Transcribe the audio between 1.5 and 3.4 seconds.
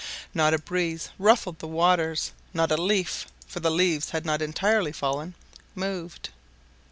the waters, not a leaf